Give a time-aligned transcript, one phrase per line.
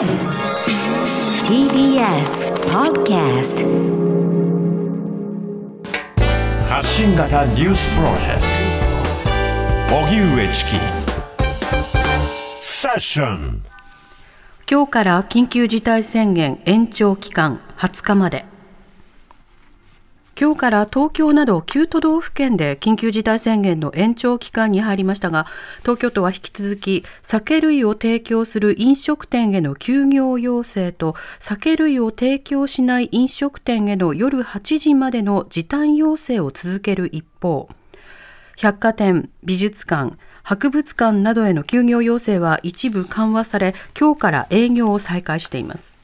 [0.00, 0.08] TBS
[2.72, 3.60] Podcast
[6.66, 8.40] 発信型ニュースプロジェク
[9.90, 9.94] ト。
[9.94, 10.78] 荻上チキ。
[12.60, 13.62] セッション。
[14.70, 18.46] 今日から緊急事態宣言延長期間20日まで
[20.40, 25.44] 今日から東京など9都道府県で緊急事態宣言の延長期間に入りましたが、
[25.80, 37.68] 東京都は引き続き酒類を提供する飲食店への休業要請と酒類を提供しない飲食店への夜8時までの時短要請を続ける一方、
[38.56, 45.99] 百貨店、美術館、博物館などへの休業要請は一部緩和され、今日から営業を再開しています。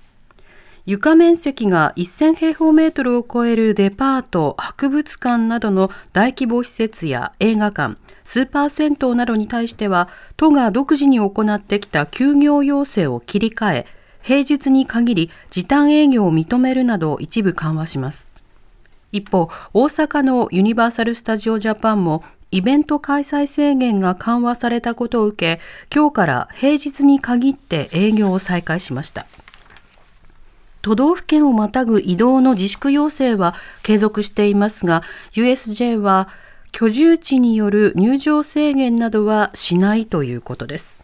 [0.87, 13.87] 床面積が1000平方メートルを超えるデパート、博物館などの大規模施設や映画館、スーパー銭湯などに対しては、都が独自に行ってきた休業要請を切り替え、
[14.23, 18.33] 平日に限り時短営業を認めるなど一部緩和します。
[19.11, 22.23] 一方、大阪のユニバーサル・スタジオ・ジャパンも
[22.53, 25.61] イベント開催制限が緩和されたことを受け、
[25.93, 29.27] 今日から平日に限って営業を再開しました。
[30.87, 36.29] 都道府県をまたぐ移動の自粛要請は継続していますが、USJ は
[36.71, 41.03] 居住地による入場制限などはしないということです。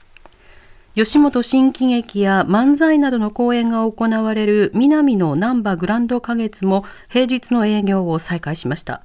[0.95, 9.03] 吉本新喜劇や漫才などの公演が行われる南の難波グランド花月も平日の営業を再開しました。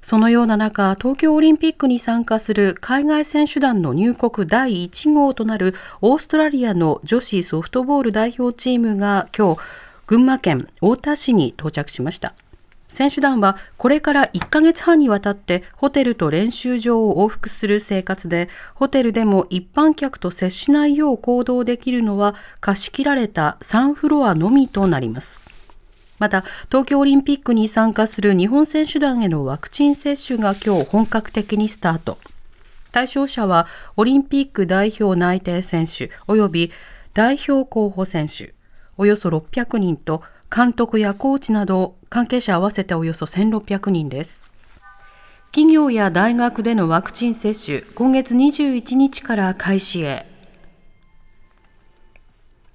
[0.00, 9.60] そのような中、東京オリンピックに参加する海外選手団の入国第1号となるオーストラリアの女子ソフトボール代表チームが今日、
[10.08, 12.34] 群馬県太田市に到着しました。
[12.88, 25.42] 選手団はこれから1ヶ月半にわたってホテルと練習場を往復する生活で、ホテルでも一般客と接しないよう行動できるのは貸し切られた3フロアのみとなります。
[26.18, 32.16] また、東京オリンピックに参加する日本選手団へのワクチン接種が今日本格的にスタート。
[32.90, 33.66] 対象者は
[33.98, 36.72] オリンピック代表内定選手及び
[37.12, 38.54] 代表候補選手、
[38.98, 40.22] およそ600人と
[40.54, 44.56] 監督やコーチなど関係者合わせておよそ1600人です。
[45.52, 50.26] 企業や大学でのワクチン接種、今月21日から開始へ。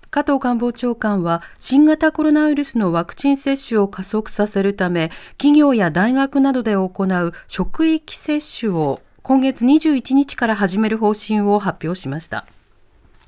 [0.09, 5.09] 加藤官房長官は新型コロナウイルスのワクチン接種を加速させるため
[5.39, 12.45] 企業や大学などで行う職域接種を今月21日から始める方針を発表しました。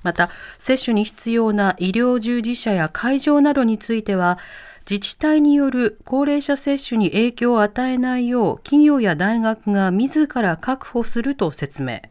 [0.06, 0.30] また、
[0.60, 4.38] 接種に必要な医療従事者や会場などについては、
[4.88, 12.04] 自治体による高齢者接種に影響を与えないよう企業や大学が自ら確保すると説明。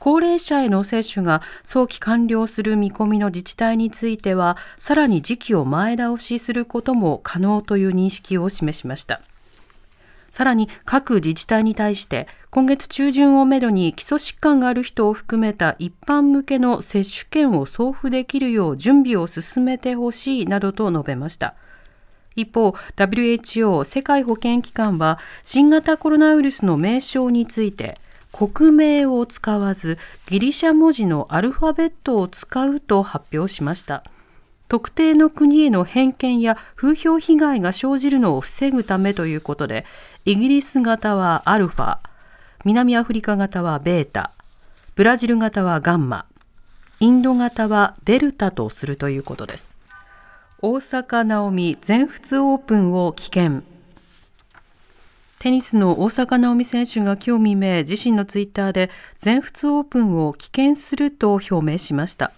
[0.00, 9.20] 高齢者への接種が早期完了する見込みの自治体については、さらに時期を前倒しすることも可能という認識を示しました。
[10.36, 21.54] さらに各自治体に対して今月中旬をめどに基礎疾患がある人を含めた一般向けの接種券を送付できるよう準備を進めてほしいなどと述べました。
[22.34, 27.98] 一方、WHO 世界保健機関は新型コロナウイルスの名称について
[28.30, 29.96] 国名を使わず
[30.26, 34.04] ギリシャ文字のアルファベットを使うと発表しました。
[34.68, 39.84] 特定の国への偏見や風評被害が生じるのを防ぐためということで、
[40.24, 41.98] イギリス型はアルファ、
[42.64, 44.32] 南アフリカ型はベータ、
[44.96, 46.26] ブラジル型はガンマ、
[46.98, 49.78] インド型はデルタとするということです。
[50.62, 53.62] 大坂なおみ全仏オープンを棄権。
[55.38, 62.32] テニスの大坂なおみ選手が今日未明、自身のツイッターで全仏オープンを棄権すると表明しました。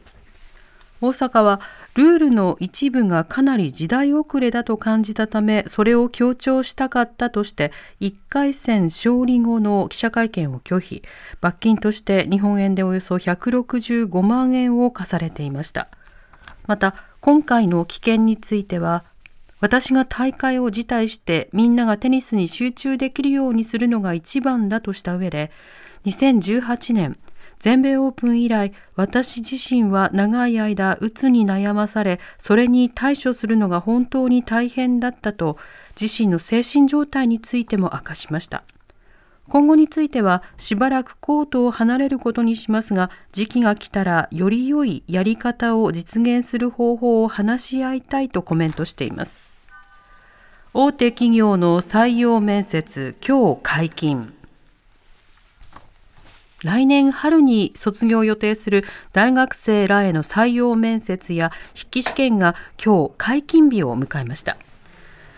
[1.01, 1.61] 大阪は
[1.95, 11.03] ルールの一部がかなり時代遅れだと感じたためそれを強調したかったとして1回戦勝利後の記者会見を拒否。
[11.41, 15.89] 罰金として日本円でおよそ165万円を課されていました。
[16.67, 19.05] また今回の危険については
[19.61, 25.51] 私が大会を辞退してみんながテニスに集中できるようにするのが一番だとした上で
[26.05, 27.19] 2018年
[27.59, 35.59] 全米オープン以来、私自身は長い間、うつに悩まされ、それに対処するのが本当に大変だったと、
[36.01, 38.63] 自身の精神状態についても明かしました。
[39.49, 49.55] 今後についてはしばらくコートを離れることにしますが、時期が来たらより良いやり方を実現する方法を話し合いたいとコメントしています。
[50.75, 54.38] 大手企業の採用面接、今日解禁。
[56.65, 64.57] 来年春に卒業を予定する大学生らへの採用面接や筆記試験が今日解禁日を迎えました。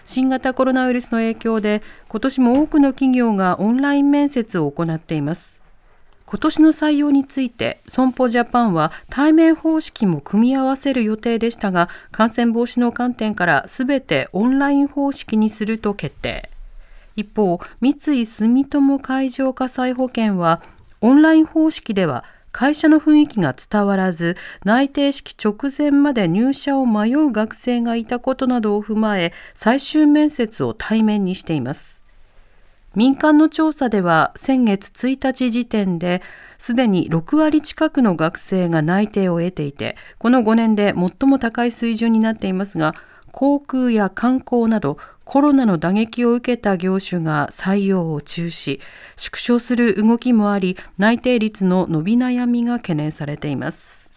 [0.07, 5.61] 新型コロナウイルスの影響で今年も多くの企業がオンライン面接を行っています。
[6.25, 16.49] 今年の採用について損保ジャパンは対面方式も組み合わせる予定でしたが感染防止の観点からすべてオンライン方式にすると決定。
[17.15, 20.63] 一方三井住友海上火災保険は
[21.01, 32.01] オンライン方式では会社の雰囲気が伝わらず内定式直前まで入社を迷う学生がいたことなどを踏まえ最終面接を対面にしています。
[32.97, 36.23] 民間の調査では先月1日時点で
[36.59, 42.97] すでに6割近くの学生が内定を得ていてこの5年で最も高い水準になっていますが
[43.33, 48.81] 航空や観光などコロナの打撃を受けた業種が採用を中止
[49.17, 54.11] 縮小する動きもあり内定率の伸び悩みが懸念されています。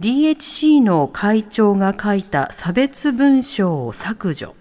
[0.00, 4.54] DHC の会長が書いた差別文章を削除。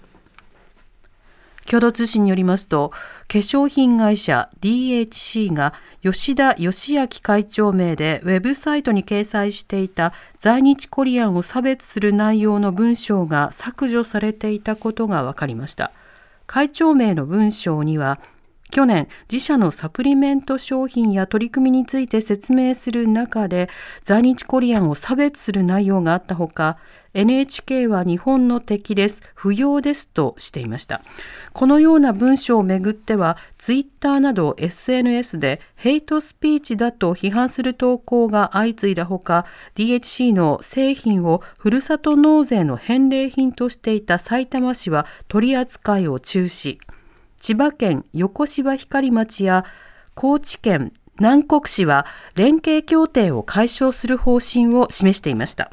[1.69, 15.91] 共同通信によりますと化粧品会社 DHC が吉田義明会長名でウェブサイトに掲載していた在日コリアンを差別する内容の文章が削除されていたことが分かりました。
[16.45, 18.19] 会長名の文章には
[18.73, 23.69] 去年自社のサプリメント商品や取り組みについて説明する中で
[24.03, 26.79] 在日コリアンを差別する内容があったほか
[27.13, 29.21] NHK は日本の敵です。
[29.35, 31.03] 不要ですとしていました。
[31.53, 39.45] このような文章をめぐってはツイッターなど SNS でヘイトスピーチだと批判する投稿が相次いだほか
[39.75, 46.79] DHC の製品をふるさと納税の返礼品としていた埼玉市は取り扱いを中止。
[47.43, 49.65] 千葉県横芝光町や
[50.15, 52.05] 高知県南国市は
[52.35, 55.69] 連携協定を解消する方針を示していました。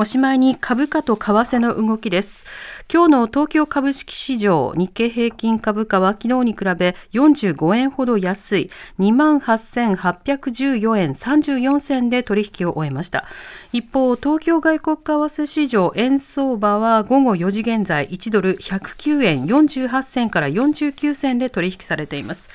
[0.00, 2.46] おしまいに株価と為替の動きです。
[2.90, 13.26] 今日の東京株式市場日経平均株価は昨日に比べ45円ほど安い28,814円34銭で取引を終えました。
[13.74, 22.48] 一方、東京外国為替市場円相場は午後4時現在1ドル109円48銭から49銭で取引されています。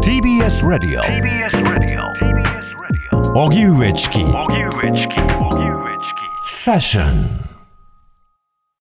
[0.00, 0.96] TBS ラディ
[3.36, 5.73] オ荻上チキ荻上チキ
[6.64, 7.53] Fashion.